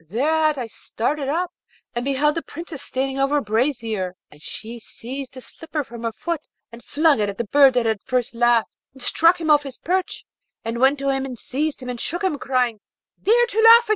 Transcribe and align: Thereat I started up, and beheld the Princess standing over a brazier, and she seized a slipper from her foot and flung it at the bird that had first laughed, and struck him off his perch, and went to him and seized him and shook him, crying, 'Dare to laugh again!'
Thereat 0.09 0.57
I 0.57 0.65
started 0.65 1.29
up, 1.29 1.51
and 1.93 2.03
beheld 2.03 2.33
the 2.33 2.41
Princess 2.41 2.81
standing 2.81 3.19
over 3.19 3.37
a 3.37 3.41
brazier, 3.43 4.15
and 4.31 4.41
she 4.41 4.79
seized 4.79 5.37
a 5.37 5.41
slipper 5.41 5.83
from 5.83 6.01
her 6.01 6.11
foot 6.11 6.41
and 6.71 6.83
flung 6.83 7.19
it 7.19 7.29
at 7.29 7.37
the 7.37 7.43
bird 7.43 7.75
that 7.75 7.85
had 7.85 8.01
first 8.03 8.33
laughed, 8.33 8.69
and 8.93 9.03
struck 9.03 9.39
him 9.39 9.51
off 9.51 9.61
his 9.61 9.77
perch, 9.77 10.25
and 10.65 10.79
went 10.79 10.97
to 10.97 11.09
him 11.09 11.23
and 11.23 11.37
seized 11.37 11.83
him 11.83 11.89
and 11.89 11.99
shook 12.01 12.23
him, 12.23 12.39
crying, 12.39 12.79
'Dare 13.21 13.45
to 13.45 13.61
laugh 13.61 13.83
again!' 13.83 13.89